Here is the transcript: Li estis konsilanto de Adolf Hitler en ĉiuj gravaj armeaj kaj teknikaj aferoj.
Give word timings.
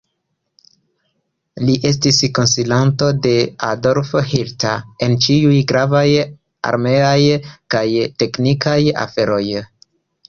Li 1.65 1.73
estis 1.89 2.21
konsilanto 2.37 3.09
de 3.27 3.33
Adolf 3.67 4.11
Hitler 4.31 5.05
en 5.09 5.13
ĉiuj 5.27 5.59
gravaj 5.73 6.05
armeaj 6.73 7.17
kaj 7.77 7.87
teknikaj 8.25 8.79
aferoj. 9.07 9.45